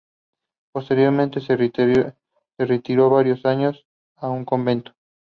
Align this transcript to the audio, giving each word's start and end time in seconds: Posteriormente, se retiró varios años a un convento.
Posteriormente, 0.73 1.39
se 1.39 1.55
retiró 2.65 3.09
varios 3.11 3.45
años 3.45 3.85
a 4.15 4.29
un 4.29 4.45
convento. 4.45 4.93